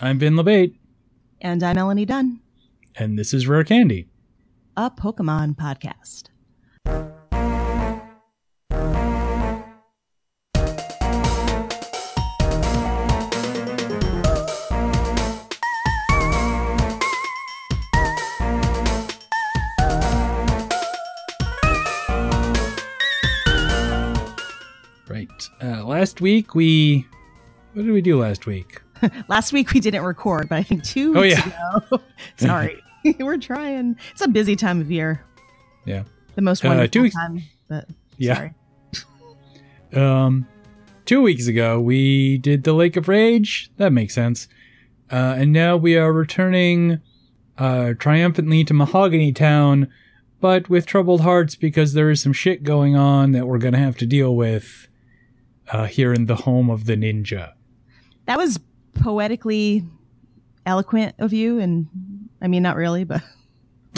[0.00, 0.76] I'm Vin LeBate,
[1.40, 2.40] And I'm Melanie Dunn,
[2.96, 4.08] and this is Rare Candy.
[4.76, 6.28] a Pokemon podcast.
[25.08, 25.28] Right.
[25.62, 27.06] Uh, last week we.
[27.72, 28.80] What did we do last week?
[29.28, 31.76] Last week we didn't record, but I think two Oh, weeks yeah.
[31.76, 32.00] ago.
[32.36, 32.82] Sorry.
[33.18, 33.96] We're trying.
[34.12, 35.24] It's a busy time of year.
[35.86, 36.04] Yeah.
[36.34, 37.42] The most Uh, wonderful two weeks- time.
[37.68, 38.34] But Yeah.
[38.34, 38.54] sorry.
[39.92, 40.46] Um,
[41.04, 43.70] two weeks ago we did the Lake of Rage.
[43.76, 44.48] That makes sense.
[45.10, 47.00] Uh, and now we are returning
[47.58, 49.88] uh, triumphantly to Mahogany Town,
[50.40, 53.96] but with troubled hearts because there is some shit going on that we're gonna have
[53.98, 54.86] to deal with
[55.72, 57.52] uh, here in the home of the ninja.
[58.26, 58.58] That was
[58.94, 59.84] poetically
[60.66, 61.86] eloquent of you, and
[62.42, 63.22] I mean not really, but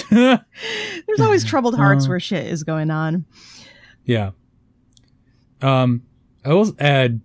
[0.11, 2.09] there's always troubled hearts Uh.
[2.11, 3.25] where shit is going on.
[4.05, 4.31] Yeah.
[5.61, 6.03] Um,
[6.45, 7.21] I will add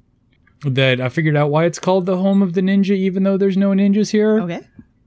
[0.66, 3.58] that I figured out why it's called the home of the ninja, even though there's
[3.58, 4.42] no ninjas here.
[4.42, 4.62] Okay.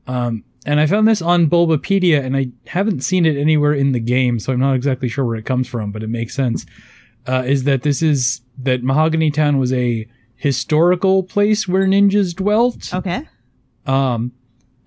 [0.06, 4.01] Um, and I found this on Bulbapedia, and I haven't seen it anywhere in the
[4.01, 6.67] game, so I'm not exactly sure where it comes from, but it makes sense.
[7.27, 10.06] Uh, is that this is that Mahogany Town was a
[10.41, 12.95] historical place where ninjas dwelt?
[12.95, 13.29] Okay.
[13.85, 14.33] Um,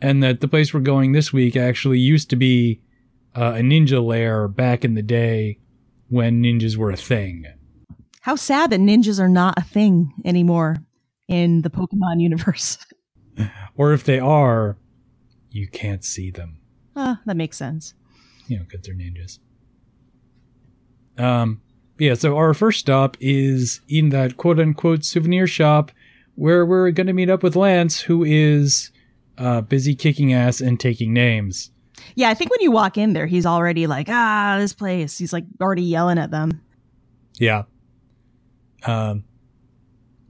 [0.02, 2.82] and that the place we're going this week actually used to be
[3.36, 5.60] uh, a ninja lair back in the day
[6.10, 7.46] when ninjas were a thing.
[8.22, 10.78] How sad that ninjas are not a thing anymore
[11.28, 12.78] in the Pokemon universe.
[13.76, 14.78] Or if they are,
[15.50, 16.60] you can't see them.
[16.96, 17.96] Ah, that makes sense.
[18.46, 19.40] You know, because they're ninjas.
[21.18, 21.62] Um,
[22.04, 25.90] yeah, so our first stop is in that quote unquote souvenir shop
[26.36, 28.92] where we're going to meet up with Lance, who is
[29.38, 31.72] uh, busy kicking ass and taking names.
[32.16, 35.18] Yeah, I think when you walk in there, he's already like, ah, this place.
[35.18, 36.62] He's like already yelling at them.
[37.40, 37.64] Yeah.
[38.86, 39.24] Um,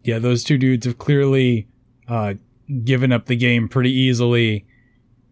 [0.03, 1.67] yeah, those two dudes have clearly
[2.07, 2.35] uh,
[2.83, 4.67] given up the game pretty easily.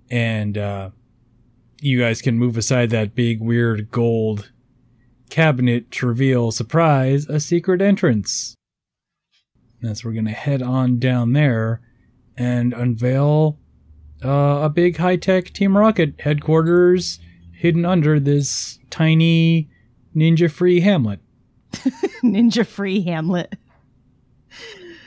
[0.09, 0.89] And uh,
[1.81, 4.50] you guys can move aside that big, weird gold
[5.31, 8.55] cabinet to reveal, surprise, a secret entrance.
[9.81, 11.81] And so we're going to head on down there
[12.37, 13.57] and unveil
[14.23, 17.19] uh, a big high tech Team Rocket headquarters
[17.51, 19.69] hidden under this tiny
[20.15, 21.19] ninja free hamlet.
[22.23, 23.55] Ninja free Hamlet.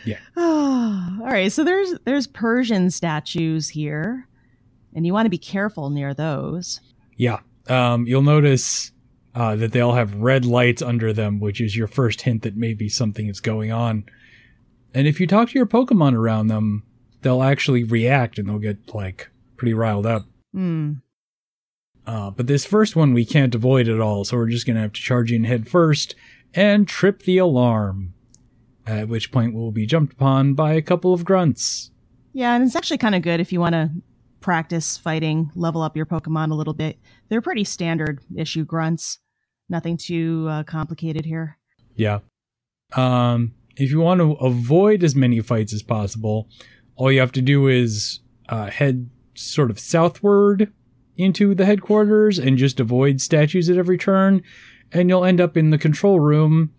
[0.04, 0.18] Yeah.
[0.36, 1.52] Oh, all right.
[1.52, 4.28] So there's there's Persian statues here,
[4.94, 6.80] and you want to be careful near those.
[7.16, 7.40] Yeah.
[7.68, 8.92] Um, you'll notice
[9.34, 12.56] uh, that they all have red lights under them, which is your first hint that
[12.56, 14.04] maybe something is going on.
[14.94, 16.84] And if you talk to your Pokemon around them,
[17.22, 20.26] they'll actually react and they'll get like pretty riled up.
[20.52, 20.92] Hmm.
[22.06, 24.92] Uh, but this first one we can't avoid at all, so we're just gonna have
[24.92, 26.14] to charge in head first
[26.52, 28.14] and trip the alarm.
[28.86, 31.90] At which point we'll be jumped upon by a couple of grunts.
[32.34, 33.90] Yeah, and it's actually kind of good if you want to
[34.40, 36.98] practice fighting, level up your Pokemon a little bit.
[37.30, 39.20] They're pretty standard issue grunts.
[39.68, 41.58] Nothing too uh, complicated here.
[41.94, 42.20] Yeah.
[42.94, 46.48] Um, if you want to avoid as many fights as possible,
[46.96, 50.72] all you have to do is uh, head sort of southward
[51.16, 54.42] into the headquarters and just avoid statues at every turn,
[54.92, 56.72] and you'll end up in the control room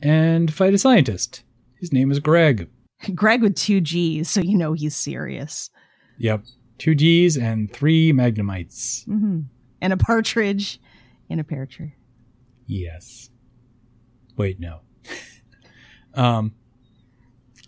[0.00, 1.42] and fight a scientist.
[1.78, 2.68] His name is Greg.
[3.14, 5.70] Greg with two G's, so you know he's serious.
[6.18, 6.44] Yep.
[6.78, 9.04] Two G's and three Magnemites.
[9.04, 9.40] hmm
[9.80, 10.80] And a partridge
[11.28, 11.94] in a pear tree.
[12.70, 13.30] Yes.
[14.36, 14.82] Wait, no.
[16.14, 16.54] um,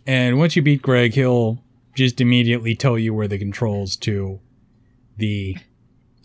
[0.06, 1.58] and once you beat Greg, he'll
[1.96, 4.38] just immediately tell you where the controls to
[5.16, 5.56] the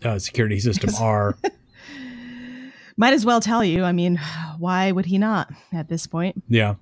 [0.04, 1.36] uh, security system are.
[2.96, 3.82] Might as well tell you.
[3.82, 4.20] I mean,
[4.58, 6.44] why would he not at this point?
[6.46, 6.76] yeah.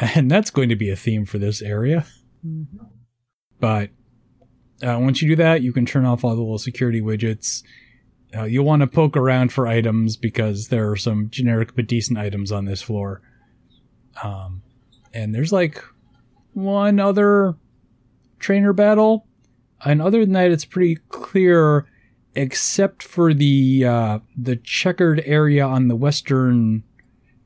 [0.00, 2.04] And that's going to be a theme for this area.
[3.60, 3.90] But
[4.82, 7.62] uh, once you do that, you can turn off all the little security widgets.
[8.36, 12.18] Uh, you'll want to poke around for items because there are some generic but decent
[12.18, 13.20] items on this floor.
[14.22, 14.62] Um,
[15.12, 15.82] and there's like
[16.52, 17.54] one other
[18.38, 19.26] trainer battle.
[19.84, 21.86] And other than that, it's pretty clear,
[22.34, 26.82] except for the uh, the checkered area on the western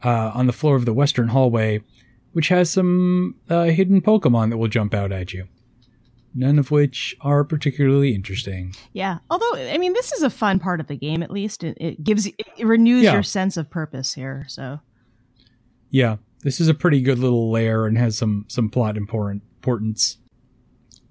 [0.04, 1.82] uh, on the floor of the western hallway,
[2.32, 5.48] which has some uh, hidden Pokemon that will jump out at you.
[6.38, 8.72] None of which are particularly interesting.
[8.92, 9.18] Yeah.
[9.28, 11.20] Although, I mean, this is a fun part of the game.
[11.22, 13.14] At least it, it gives it renews Yeah.
[13.14, 14.44] your sense of purpose here.
[14.48, 14.78] So
[15.90, 20.18] Yeah, this is a pretty good little layer and has some some plot important importance.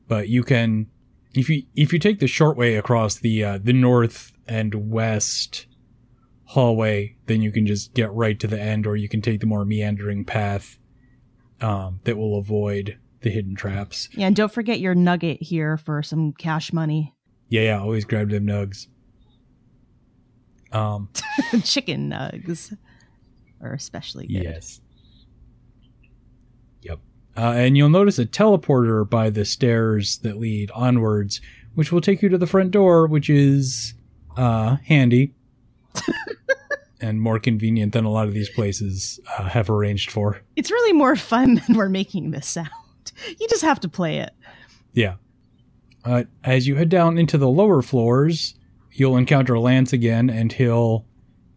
[0.07, 0.88] but you can
[1.33, 5.65] if you if you take the short way across the uh, the north and west
[6.45, 9.45] hallway, then you can just get right to the end, or you can take the
[9.45, 10.80] more meandering path
[11.59, 12.97] um, that will avoid
[13.27, 14.07] the hidden traps.
[14.13, 17.13] Yeah, and don't forget your nugget here for some cash money.
[17.50, 18.88] Yeah, yeah, always grab them nugs.
[20.71, 21.09] Um,
[21.63, 22.75] Chicken nugs
[23.62, 24.44] are especially good.
[24.44, 24.81] yes.
[26.81, 27.00] Yep.
[27.35, 31.41] Uh, and you'll notice a teleporter by the stairs that lead onwards,
[31.75, 33.94] which will take you to the front door, which is
[34.35, 35.33] uh, handy
[37.01, 40.41] and more convenient than a lot of these places uh, have arranged for.
[40.56, 42.69] It's really more fun than we're making this sound.
[43.40, 44.31] You just have to play it.
[44.94, 45.16] Yeah.
[46.06, 48.56] Uh, as you head down into the lower floors,
[48.92, 51.06] you'll encounter Lance again, and he'll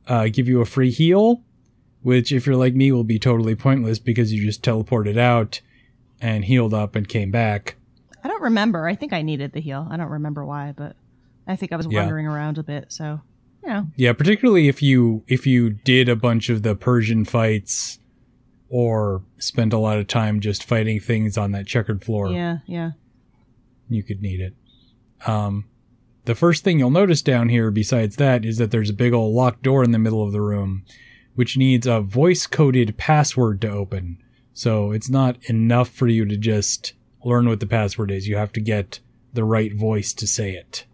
[0.07, 1.43] uh, give you a free heal,
[2.03, 5.61] which, if you're like me, will be totally pointless because you just teleported out
[6.21, 7.77] and healed up and came back.
[8.25, 8.89] I don't remember.
[8.89, 9.87] I think I needed the heal.
[9.91, 10.97] I don't remember why, but
[11.47, 12.01] I think I was Yeah.
[12.01, 12.87] wandering around a bit.
[12.93, 13.21] So,
[13.63, 18.00] you know, Yeah, particularly if you if you did a bunch of the Persian fights
[18.71, 22.31] or spend a lot of time just fighting things on that checkered floor.
[22.31, 22.93] yeah, yeah.
[23.89, 24.55] you could need it.
[25.27, 25.67] Um,
[26.25, 29.35] the first thing you'll notice down here, besides that, is that there's a big old
[29.35, 30.85] locked door in the middle of the room,
[31.35, 34.23] which needs a voice coded password to open.
[34.53, 36.93] So it's not enough for you to just
[37.25, 38.29] learn what the password is.
[38.29, 39.01] You have to get
[39.33, 40.85] the right voice to say it,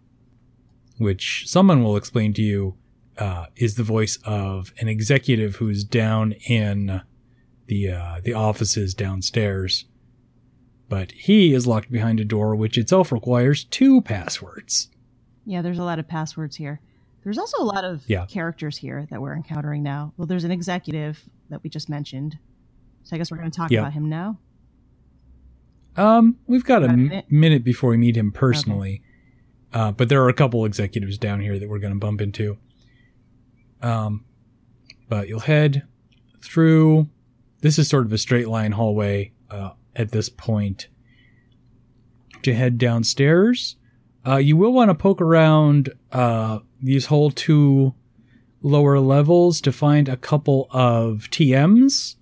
[0.97, 2.75] which someone will explain to you
[3.17, 7.01] uh, is the voice of an executive who's down in
[7.67, 9.85] the uh, the offices downstairs
[10.89, 14.87] but he is locked behind a door which itself requires two passwords.
[15.45, 16.79] Yeah, there's a lot of passwords here.
[17.25, 18.25] There's also a lot of Yeah.
[18.27, 20.13] characters here that we're encountering now.
[20.15, 22.37] Well, there's an executive that we just mentioned.
[23.03, 24.39] So I guess we're going to talk about him now.
[25.97, 27.25] Um, we've got a Got a m- minute?
[27.31, 29.01] minute before we meet him personally,
[29.73, 32.57] uh, but there are a couple executives down here that we're going to bump into.
[33.81, 34.23] Um,
[35.09, 35.83] but you'll head
[36.41, 37.09] through.
[37.67, 40.87] This is sort of a straight line hallway uh, at this point.
[42.43, 43.75] To head downstairs,
[44.25, 47.93] uh, you will want to poke around uh, these whole two
[48.61, 52.15] lower levels to find a couple of TMs,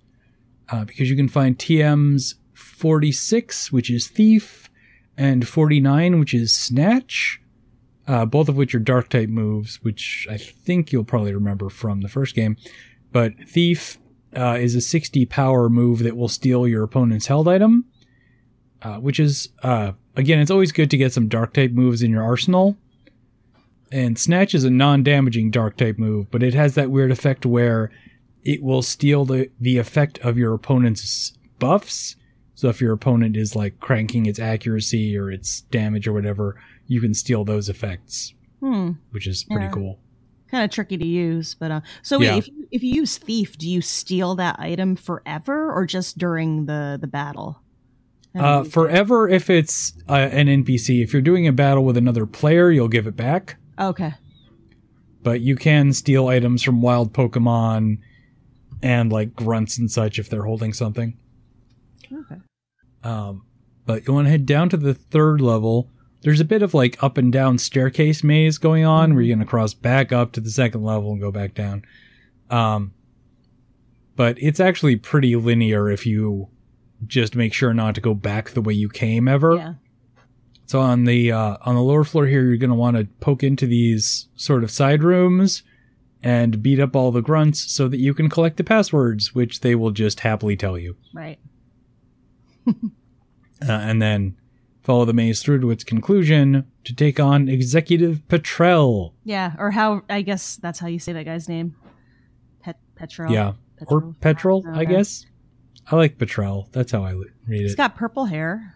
[0.68, 4.68] uh, because you can find TMs 46, which is Thief,
[5.16, 7.40] and 49, which is Snatch,
[8.08, 12.00] uh, both of which are Dark type moves, which I think you'll probably remember from
[12.00, 12.56] the first game.
[13.12, 13.98] But Thief
[14.34, 17.84] uh, is a 60 power move that will steal your opponent's held item,
[18.82, 22.10] uh, which is, uh, again, it's always good to get some Dark type moves in
[22.10, 22.76] your arsenal.
[23.92, 27.46] And Snatch is a non damaging Dark type move, but it has that weird effect
[27.46, 27.90] where
[28.44, 32.16] it will steal the, the effect of your opponent's buffs.
[32.54, 36.56] So if your opponent is like cranking its accuracy or its damage or whatever,
[36.86, 38.92] you can steal those effects, Hmm.
[39.10, 39.72] which is pretty Yeah.
[39.72, 39.98] cool.
[40.56, 42.36] Kind of tricky to use, but uh, so wait, Yeah.
[42.36, 46.64] if you, if you use thief, do you steal that item forever or just during
[46.64, 47.60] the the battle?
[48.34, 48.72] Uh, you do it?
[48.72, 52.88] forever, if it's uh, an NPC, if you're doing a battle with another player, you'll
[52.88, 53.56] give it back.
[53.78, 54.14] Okay.
[55.22, 57.98] But you can steal items from wild Pokemon
[58.82, 61.18] and like grunts and such if they're holding something.
[62.10, 62.40] Okay.
[63.04, 63.44] Um,
[63.84, 65.90] but you want to head down to the third level.
[66.26, 69.46] There's a bit of like up and down staircase maze going on where you're going
[69.46, 71.84] to cross back up to the second level and go back down.
[72.50, 72.94] Um,
[74.16, 76.48] but it's actually pretty linear if you
[77.06, 79.54] just make sure not to go back the way you came ever.
[79.54, 79.74] Yeah.
[80.64, 83.44] So on the uh, on the lower floor here, you're going to want to poke
[83.44, 85.62] into these sort of side rooms
[86.24, 89.76] and beat up all the grunts so that you can collect the passwords, which they
[89.76, 91.38] will just happily tell you Right.
[92.66, 92.72] uh,
[93.62, 94.36] and then
[94.86, 99.14] follow the maze through to its conclusion to take on Executive Petrel.
[99.24, 99.52] Yeah.
[99.58, 100.02] Or how?
[100.08, 101.74] I guess that's how you say that guy's name.
[102.60, 103.30] Pet Petro.
[103.30, 103.52] Yeah,
[103.88, 104.92] or Petrel, I Okay.
[104.92, 105.26] guess.
[105.90, 106.68] I like Petrel.
[106.72, 107.62] That's how I read it.
[107.62, 108.74] He's got purple hair.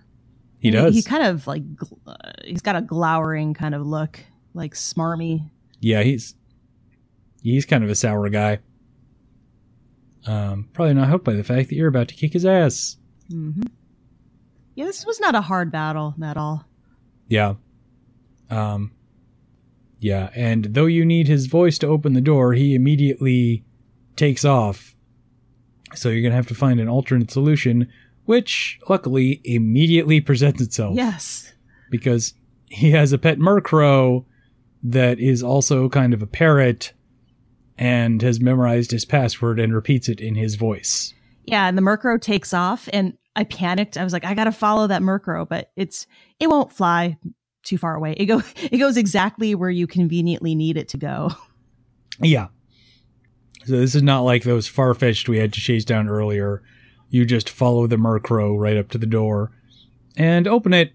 [0.58, 0.94] he And does.
[0.94, 1.62] He, kind of like
[2.06, 2.14] uh,
[2.44, 4.20] he's got a glowering kind of look,
[4.52, 5.50] like smarmy.
[5.80, 6.34] yeah, he's
[7.42, 8.58] he's kind of a sour guy.
[10.26, 12.96] Um, probably not helped by the fact that you're about to kick his ass.
[13.30, 13.62] hmm
[14.80, 16.64] Yeah, this was not a hard battle at all.
[17.28, 17.54] Yeah.
[18.48, 18.92] Um
[19.98, 23.64] Yeah, and though you need his voice to open the door, he immediately
[24.16, 24.94] takes off.
[25.94, 27.88] So you're going to have to find an alternate solution,
[28.24, 31.52] which luckily immediately presents itself Yes.
[31.90, 32.32] because
[32.68, 34.24] he has a pet Murkrow
[34.82, 36.92] that is also kind of a parrot
[37.76, 41.12] and has memorized his password and repeats it in his voice.
[41.44, 43.96] Yeah, and the Murkrow takes off, and I panicked.
[43.96, 46.06] I was like, I gotta follow that Murkrow, but it's
[46.38, 47.16] it won't fly
[47.62, 48.14] too far away.
[48.16, 51.30] It go it goes exactly where you conveniently need it to go.
[52.20, 52.48] Yeah.
[53.66, 56.62] So this is not like those Farfetch'd we had to chase down earlier.
[57.08, 59.52] You just follow the Murkrow right up to the door
[60.16, 60.92] and open it.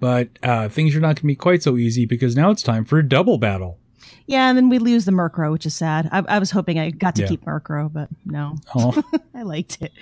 [0.00, 2.84] But uh, things are not going to be quite so easy because now it's time
[2.84, 3.78] for a double battle.
[4.26, 6.08] Yeah, and then we lose the Murkrow, which is sad.
[6.10, 7.28] I, I was hoping I got to Yeah.
[7.28, 9.00] keep Murkrow, but no, Oh,
[9.34, 9.92] I liked it.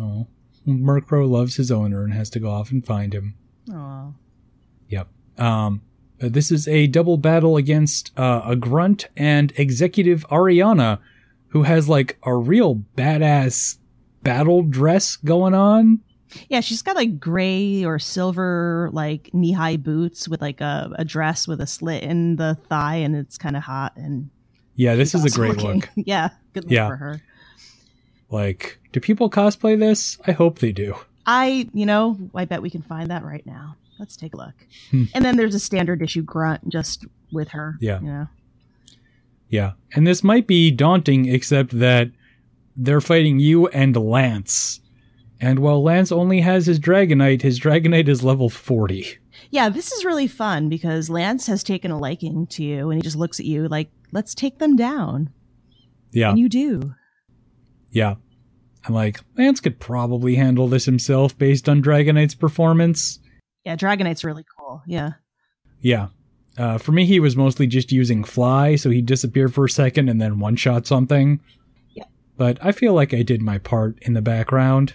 [0.00, 0.26] Oh.
[0.66, 3.34] Murkrow loves his owner and has to go off and find him.
[3.70, 4.14] Oh,
[4.88, 5.08] Yep.
[5.38, 5.82] Um,
[6.22, 11.00] uh, this is a double battle against uh, a grunt and executive Ariana,
[11.48, 13.76] who has like a real badass
[14.22, 16.00] battle dress going on.
[16.48, 21.04] yeah, she's got like gray or silver like knee high boots with like a, a
[21.04, 24.30] dress with a slit in the thigh, and it's kind of hot and
[24.76, 25.80] Yeah, this is a great looking.
[25.80, 25.88] look.
[25.96, 26.88] yeah, good look Yeah.
[26.88, 27.20] for her.
[28.34, 30.18] Like, do people cosplay this?
[30.26, 30.96] I hope they do.
[31.24, 33.76] I, you know, I bet we can find that right now.
[33.98, 34.54] Let's take a look.
[34.90, 35.04] Hmm.
[35.14, 37.76] and then there's a standard issue grunt just with her.
[37.80, 38.00] Yeah.
[38.00, 38.28] You know.
[39.48, 39.72] Yeah.
[39.94, 42.10] And this might be daunting, except that
[42.76, 44.80] they're fighting you and Lance.
[45.40, 49.18] And while Lance only has his Dragonite, his Dragonite is level 40.
[49.50, 53.02] Yeah, this is really fun because Lance has taken a liking to you and he
[53.02, 55.30] just looks at you like, let's take them down.
[56.10, 56.30] Yeah.
[56.30, 56.94] And you do.
[57.92, 58.16] Yeah.
[58.86, 63.18] I'm like, Lance could probably handle this himself based on Dragonite's performance.
[63.64, 64.82] Yeah, Dragonite's really cool.
[64.86, 65.12] Yeah.
[65.80, 66.08] Yeah.
[66.58, 70.08] Uh, for me, he was mostly just using fly, so he'd disappear for a second
[70.08, 71.40] and then one shot something.
[71.94, 72.04] Yeah.
[72.36, 74.94] But I feel like I did my part in the background.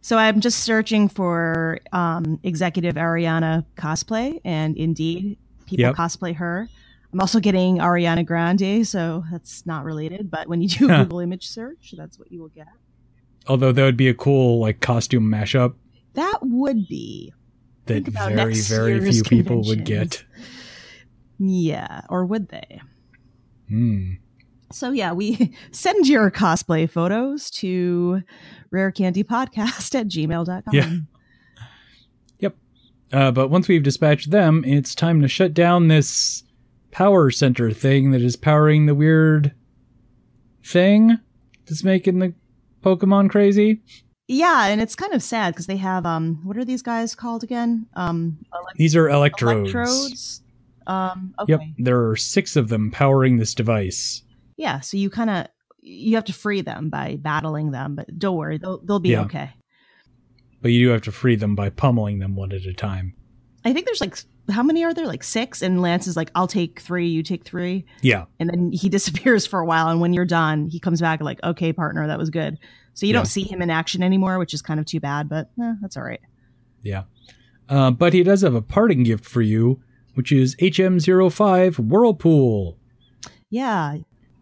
[0.00, 5.94] So I'm just searching for um, executive Ariana cosplay, and indeed, people Yep.
[5.94, 6.68] cosplay her.
[7.12, 10.30] I'm also getting Ariana Grande, so that's not related.
[10.30, 11.04] But when you do Huh.
[11.04, 12.66] Google image search, that's what you will get.
[13.46, 15.74] Although that would be a cool like costume mashup
[16.14, 17.32] That would be,
[17.86, 20.24] that very, very few people would get.
[21.38, 22.80] yeah, or would they?
[23.68, 24.12] Hmm.
[24.72, 28.22] So yeah, we send your cosplay photos to
[28.72, 30.74] rarecandypodcast at gmail.com.
[30.74, 30.96] Yeah.
[33.12, 36.42] Uh, but once we've dispatched them, it's time to shut down this
[36.90, 39.52] power center thing that is powering the weird
[40.64, 41.18] thing
[41.64, 42.34] that's making the
[42.84, 43.80] Pokemon crazy.
[44.28, 47.42] Yeah, and it's kind of sad because they have um what are these guys called
[47.42, 47.86] again?
[47.94, 48.38] Um
[48.76, 49.72] These are electrodes.
[49.74, 50.42] electrodes.
[50.86, 51.52] Um okay.
[51.52, 54.22] Yep, there are six of them powering this device.
[54.56, 55.46] Yeah, so you kind of
[55.80, 59.22] you have to free them by battling them, but don't worry, they'll they'll be Yeah.
[59.22, 59.50] okay.
[60.62, 63.14] But you do have to free them by pummeling them one at a time.
[63.66, 64.16] I think there's like
[64.50, 65.06] how many are there?
[65.06, 67.84] Like 6 and Lance is like I'll take 3, you take 3.
[68.02, 71.20] Yeah, and then he disappears for a while and when you're done he comes back
[71.20, 72.58] like okay partner that was good
[72.92, 73.18] so you Yeah.
[73.20, 75.96] don't see him in action anymore which is kind of too bad but eh, that's
[75.96, 76.20] all right
[76.82, 77.04] yeah.
[77.68, 79.80] Uh, but he does have a parting gift for you,
[80.12, 82.76] which is HM05 Whirlpool.
[83.50, 83.96] yeah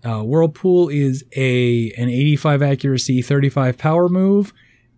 [0.05, 4.53] Uh, Whirlpool is a an 85 accuracy, 35 power move,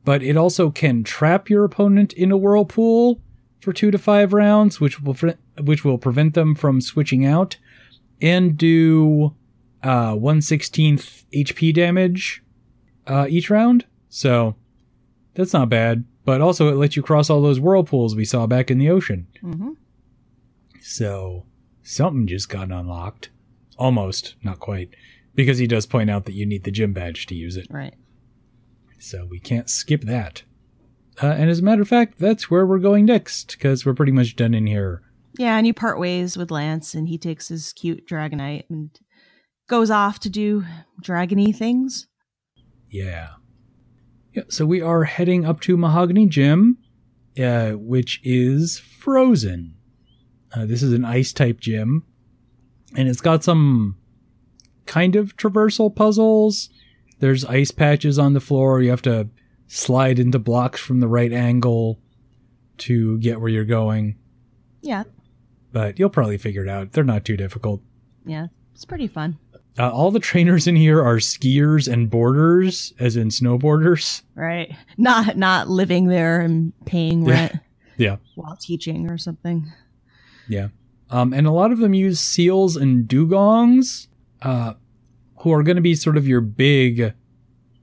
[0.07, 3.21] but it also can trap your opponent in a whirlpool
[3.65, 7.57] for two to five rounds, which will pre- which will prevent them from switching out,
[8.21, 9.35] and do
[9.83, 12.43] uh, 116th HP damage
[13.07, 13.85] uh, each round.
[14.09, 14.55] So
[15.35, 16.05] that's not bad.
[16.25, 19.27] But also, it lets you cross all those whirlpools we saw back in the ocean.
[19.41, 19.73] hmm
[20.81, 21.45] So
[21.83, 23.29] something just got unlocked.
[23.77, 24.91] Almost, not quite.
[25.35, 27.67] Because he does point out that you need the gym badge to use it.
[27.69, 27.95] right
[28.99, 30.45] So we can't skip that.
[31.23, 34.13] Uh, and as a matter of fact, that's where we're going next, because we're pretty
[34.13, 35.03] much done in here.
[35.39, 38.91] yeah and you part ways with lance and he takes his cute dragonite and
[39.69, 40.65] goes off to do
[41.03, 42.07] dragony things
[42.91, 43.31] Yeah.
[44.33, 46.79] Yeah, so we are heading up to Mahogany Gym,
[47.39, 49.77] uh, which is frozen.
[50.53, 52.03] Uh, this is an ice type gym,
[52.97, 53.97] and it's got some
[54.87, 56.69] kind of traversal puzzles.
[57.21, 58.83] There's ice patches on the floor.
[58.83, 59.29] You have to
[59.67, 61.99] slide into blocks from the right angle
[62.79, 64.17] to get where you're going,
[64.83, 65.05] yeah
[65.73, 66.93] but you'll probably figure it out.
[66.93, 67.81] They're not too difficult.
[68.25, 69.39] yeah it's pretty fun
[69.79, 74.23] Uh, all the trainers in here are skiers and boarders, as in snowboarders.
[74.35, 77.53] right not not living there and paying rent
[77.97, 78.17] Yeah.
[78.35, 79.73] while teaching or something
[80.49, 80.69] Yeah.
[81.11, 84.09] Um, and a lot of them use Seels and Dewgongs,
[84.43, 84.73] uh,
[85.39, 87.15] who are going to be sort of your big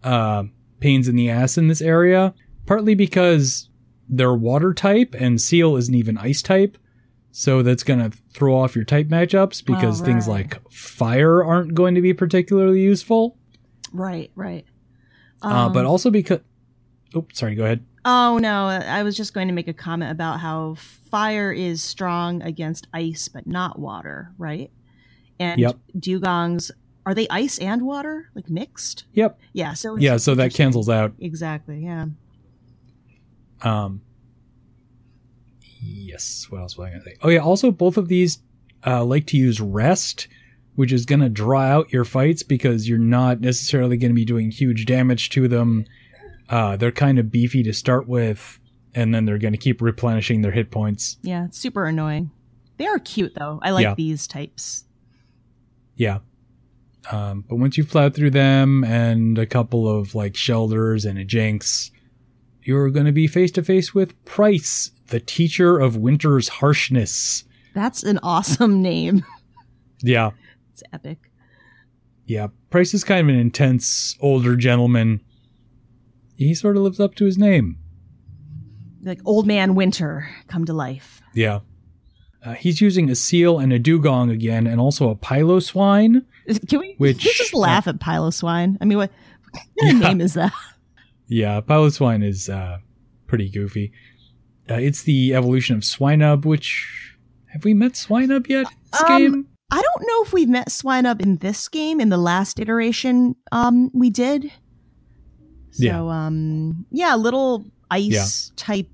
[0.04, 0.44] uh,
[0.82, 2.34] pains in the ass in this area,
[2.66, 3.70] partly because
[4.10, 6.78] they're water type and Seel isn't even ice type.
[7.32, 11.74] So that's going to throw off your type matchups because Oh, things like fire aren't
[11.74, 13.38] going to be particularly useful.
[13.94, 14.66] right right
[15.42, 16.40] uh, but Um, also because
[17.16, 17.56] Oh, sorry.
[17.56, 17.86] Go ahead.
[18.06, 22.42] Oh no, I was just going to make a comment about how fire is strong
[22.42, 24.72] against ice, but not water, right?
[25.40, 25.78] And Yep.
[25.98, 26.72] Dewgongs
[27.06, 29.06] are they ice and water, like mixed?
[29.14, 29.40] Yep.
[29.54, 29.74] Yeah.
[29.74, 30.18] So Yeah.
[30.18, 31.14] So that cancels out.
[31.20, 31.84] Exactly.
[31.84, 32.08] Yeah.
[33.62, 34.02] Um.
[35.80, 36.48] Yes.
[36.50, 37.16] What else was I gonna say?
[37.22, 37.40] Oh yeah.
[37.40, 38.40] Also, both of these
[38.86, 40.28] uh, like to use rest,
[40.76, 44.86] which is gonna draw out your fights because you're not necessarily gonna be doing huge
[44.86, 45.86] damage to them.
[46.50, 48.60] Uh, they're kind of beefy to start with,
[48.94, 51.18] and then they're gonna keep replenishing their hit points.
[51.24, 51.46] Yeah.
[51.46, 52.32] It's super annoying.
[52.78, 53.60] They are cute though.
[53.64, 53.96] I like Yeah.
[53.96, 54.86] these types.
[55.96, 56.20] Yeah.
[57.10, 61.26] Um, but once you've plowed through them and a couple of like Shellders and a
[61.26, 61.92] Jynx,
[62.64, 67.44] you're going to be face to face with Pryce, the teacher of winter's harshness.
[67.74, 69.26] That's an awesome name.
[70.02, 70.32] Yeah.
[70.74, 71.32] It's epic.
[72.26, 72.48] Yeah.
[72.70, 75.22] Pryce is kind of an intense older gentleman.
[76.36, 77.78] He sort of lives up to his name.
[79.04, 81.22] Like old man winter come to life.
[81.34, 81.60] Yeah.
[82.44, 86.26] Uh, he's using a Seel and a Dewgong again, and also a piloswine.
[86.68, 88.78] Can we, Which- we just laugh at Piloswine?
[88.82, 89.12] I mean, what,
[89.52, 90.08] what kind of Yeah.
[90.10, 90.54] name is that?
[91.34, 92.80] Yeah, piloswine is uh,
[93.28, 93.94] pretty goofy.
[94.70, 97.16] Uh, it's the evolution of Swinub, which
[97.54, 98.68] have we met Swinub yet?
[98.92, 99.48] This Um, game?
[99.72, 102.02] I don't know if we've met Swinub in this game.
[102.02, 104.52] In the last iteration, um, we did.
[105.70, 106.02] So, Yeah.
[106.02, 108.90] um, yeah, a little ice type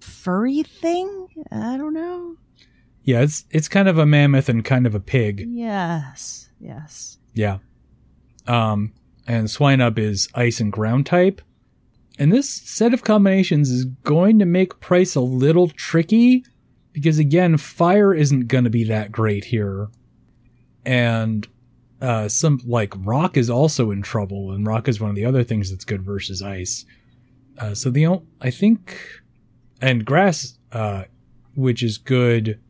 [0.00, 1.28] furry thing.
[1.52, 2.34] I don't know.
[3.04, 5.46] Yeah, it's it's kind of a mammoth and kind of a pig.
[5.48, 7.18] Yes, yes.
[7.34, 7.58] Yeah.
[8.46, 8.92] Um,
[9.26, 11.42] and Swinub is ice and ground type.
[12.18, 16.44] And this set of combinations is going to make Pryce a little tricky
[16.92, 19.88] because again, fire isn't going to be that great here.
[20.84, 21.46] And
[22.00, 25.44] uh, some like rock is also in trouble, and rock is one of the other
[25.44, 26.84] things that's good versus ice.
[27.58, 28.96] Uh, so the I think,
[29.80, 31.04] and grass, uh,
[31.54, 32.60] which is good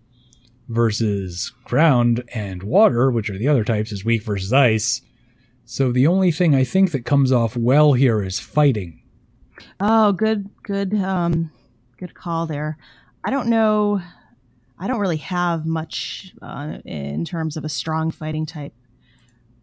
[0.69, 5.01] versus ground and water, which are the other types, is weak versus ice.
[5.65, 9.03] So the only thing I think that comes off well here is fighting.
[9.81, 11.51] Oh, good, good, um,
[11.99, 12.79] good call there.
[13.25, 14.01] I don't know.
[14.79, 18.73] I don't really have much uh, in terms of a strong fighting type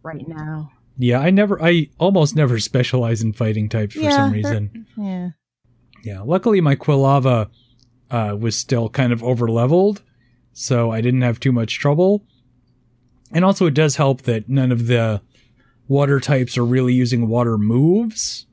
[0.02, 0.70] right now.
[0.98, 4.86] Yeah, I never, I almost never specialize in fighting types for Yeah, some reason.
[4.96, 5.30] Yeah.
[6.04, 7.48] Yeah, luckily my Quilava
[8.10, 10.02] uh, was still kind of over leveled,
[10.58, 12.24] so I didn't have too much trouble.
[13.30, 15.20] And also, it does help that none of the
[15.86, 18.46] water types are really using water moves.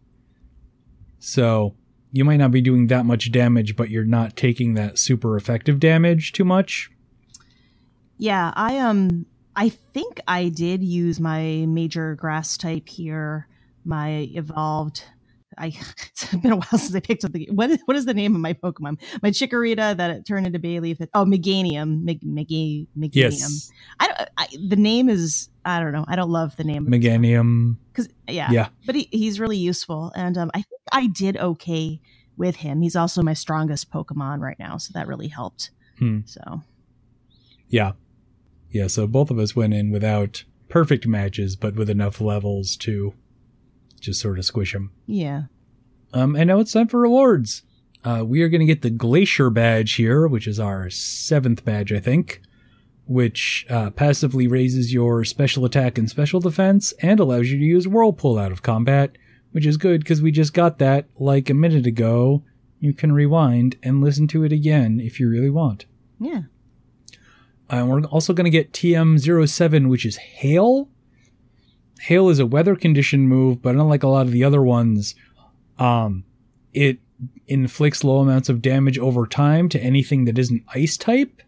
[1.19, 1.75] So
[2.11, 5.79] you might not be doing that much damage, but you're not taking that super effective
[5.79, 6.91] damage too much.
[8.17, 13.47] Yeah, I um I think I did use my major grass type here,
[13.85, 15.05] my evolved
[15.57, 15.67] I
[16.11, 18.35] it's been a while since I picked up the what is what is the name
[18.35, 19.01] of my Pokemon?
[19.21, 20.97] My Chikorita that it turned into Bayleef.
[20.99, 23.13] That, oh, Meganium, Meg, Megi, Meganium.
[23.15, 24.29] Yes, I don't.
[24.37, 26.05] I, the name is I don't know.
[26.07, 26.87] I don't love the name.
[26.87, 27.77] Meganium.
[27.91, 28.67] because yeah, Yeah.
[28.85, 32.01] but he, he's really useful, and um, I think I did okay
[32.37, 32.81] with him.
[32.81, 35.71] He's also my strongest Pokemon right now, so that really helped.
[35.99, 36.21] Hmm.
[36.25, 36.61] So
[37.69, 37.93] Yeah.
[38.71, 43.13] Yeah, so both of us went in without perfect matches, but with enough levels to
[44.03, 44.91] just sort of squish them.
[45.07, 45.43] yeah.
[46.15, 47.63] Um, and now it's time for rewards.
[48.05, 51.91] Uh, we are going to get the Glacier badge here, which is our seventh badge,
[51.91, 52.39] I think,
[53.07, 57.87] which uh, passively raises your special attack and special defense and allows you to use
[57.87, 59.17] Whirlpool out of combat,
[59.53, 62.43] which is good because we just got that like a minute ago.
[62.79, 65.85] You can rewind and listen to it again if you really want.
[66.19, 66.41] Yeah.
[67.71, 70.89] And we're also going to get TM07, which is Hail.
[72.03, 75.15] Hail is a weather condition move, but unlike a lot of the other ones,
[75.79, 76.25] um,
[76.73, 76.99] it
[77.47, 81.41] inflicts low amounts of damage over time to anything that isn't ice type.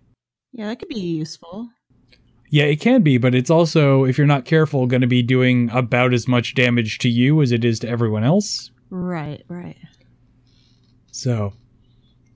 [0.54, 1.68] Yeah, that could be useful.
[2.50, 5.70] Yeah, it can be, but it's also, if you're not careful, going to be doing
[5.74, 8.72] about as much damage to you as it is to everyone else.
[8.90, 9.76] Right, right.
[11.12, 11.52] So,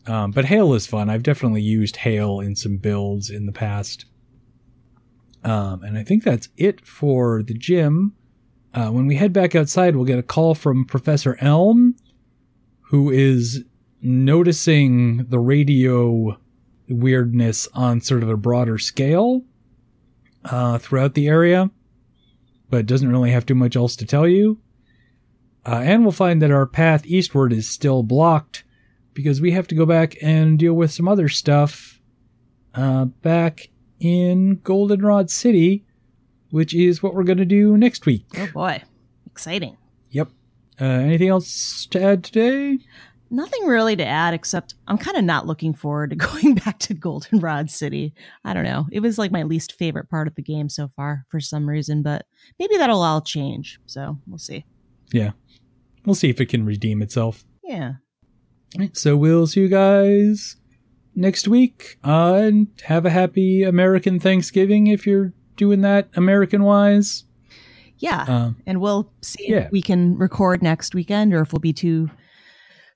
[0.08, 1.10] um, but hail is fun.
[1.10, 4.04] I've definitely used hail in some builds in the past.
[5.44, 8.14] Um, and I think that's it for the gym.
[8.74, 11.96] Uh, when we head back outside, we'll get a call from Professor Elm,
[12.90, 13.64] who is
[14.02, 16.38] noticing the radio
[16.88, 19.44] weirdness on sort of a broader scale
[20.46, 21.70] uh, throughout the area,
[22.70, 24.60] but doesn't really have too much else to tell you.
[25.66, 28.64] Uh, and we'll find that our path eastward is still blocked
[29.14, 32.00] because we have to go back and deal with some other stuff
[32.74, 35.86] uh, back in Goldenrod City,
[36.52, 38.26] which is what we're going to do next week.
[38.38, 38.82] Oh boy,
[39.26, 39.78] exciting.
[40.12, 40.30] Yep.
[40.80, 42.80] Uh, anything else to add today?
[43.32, 46.94] Nothing really to add except I'm kind of not looking forward to going back to
[46.94, 48.14] Goldenrod City.
[48.44, 48.88] I don't know.
[48.92, 52.02] It was like my least favorite part of the game so far for some reason,
[52.02, 52.26] but
[52.58, 53.80] maybe that'll all change.
[53.86, 54.66] So we'll see.
[55.12, 55.32] Yeah.
[56.06, 57.44] We'll see if it can redeem itself.
[57.64, 57.94] Yeah.
[58.94, 60.56] So we'll see you guys
[61.20, 62.00] next week.
[62.04, 67.26] Uh, and have a happy American Thanksgiving if you're doing that American wise.
[67.98, 68.26] Yeah.
[68.28, 69.66] Uh, and we'll see yeah.
[69.66, 72.10] if we can record next weekend or if we'll be too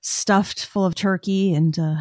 [0.00, 1.96] stuffed full of turkey and uh,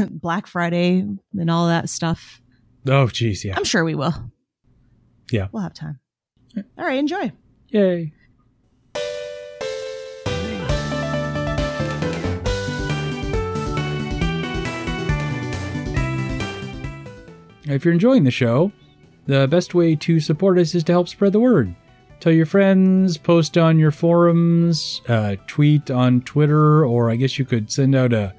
[0.10, 2.40] Black Friday and all that stuff.
[2.88, 3.54] oh, geez, yeah.
[3.56, 4.14] I'm sure we will.
[5.30, 5.48] Yeah.
[5.52, 6.00] We'll have time.
[6.56, 6.98] All right.
[6.98, 7.32] Enjoy.
[7.68, 8.12] Yay.
[17.64, 18.72] If you're enjoying the show,
[19.26, 21.74] the best way to support us is to help spread the word.
[22.20, 27.44] Tell your friends, post on your forums, uh, tweet on Twitter, or I guess you
[27.44, 28.34] could send out a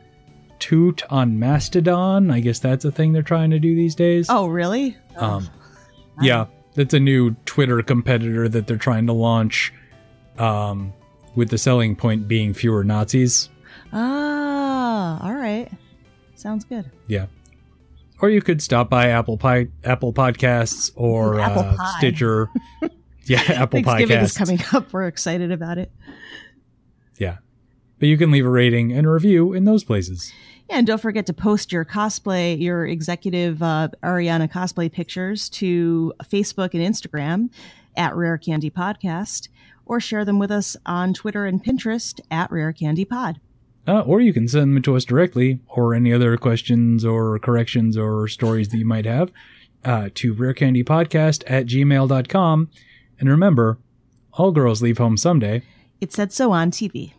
[0.60, 2.32] toot on Mastodon.
[2.32, 4.28] I guess that's a thing they're trying to do these days.
[4.30, 4.96] Oh, really?
[5.18, 5.50] Um,
[6.22, 9.74] yeah, that's a new Twitter competitor that they're trying to launch.
[10.38, 10.94] Um,
[11.36, 13.50] with the selling point being fewer Nazis.
[13.92, 15.70] Ah, all right.
[16.36, 16.92] Sounds good.
[17.08, 17.28] Yeah.
[18.24, 22.50] Or you could stop by Apple Pie, Apple Podcasts, or Apple uh, Stitcher.
[23.26, 24.24] yeah, Apple Thanksgiving Podcasts.
[24.24, 24.94] is coming up.
[24.94, 25.92] We're excited about it.
[27.18, 27.40] Yeah,
[28.00, 30.32] but you can leave a rating and a review in those places.
[30.70, 36.14] Yeah, and don't forget to post your cosplay, your executive uh, Ariana cosplay pictures to
[36.24, 37.50] Facebook and Instagram
[37.98, 39.50] at Rare Candy Podcast,
[39.86, 43.42] or share them with us on Twitter and Pinterest at Rare Candy Pod.
[43.86, 47.98] Uh, or you can send them to us directly, or any other questions or corrections
[47.98, 49.32] or stories that you might have
[49.84, 52.70] uh, to rarecandypodcast at gmail.com.
[53.20, 53.78] And remember,
[54.34, 55.64] all girls leave home someday.
[56.02, 57.14] It said so on TV.